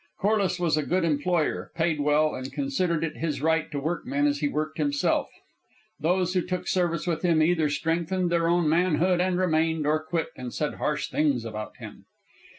Corliss 0.17 0.59
was 0.59 0.77
a 0.77 0.81
good 0.83 1.05
employer, 1.05 1.71
paid 1.75 1.99
well, 1.99 2.33
and 2.33 2.51
considered 2.51 3.03
it 3.03 3.17
his 3.17 3.39
right 3.39 3.71
to 3.71 3.79
work 3.79 4.03
men 4.03 4.25
as 4.25 4.39
he 4.39 4.47
worked 4.47 4.79
himself. 4.79 5.29
Those 5.99 6.33
who 6.33 6.41
took 6.41 6.67
service 6.67 7.05
with 7.05 7.21
him 7.21 7.39
either 7.43 7.69
strengthened 7.69 8.31
their 8.31 8.49
own 8.49 8.67
manhood 8.67 9.21
and 9.21 9.37
remained, 9.37 9.85
or 9.85 10.03
quit 10.03 10.29
and 10.35 10.51
said 10.51 10.73
harsh 10.81 11.11
things 11.11 11.45
about 11.45 11.77
him. 11.77 12.05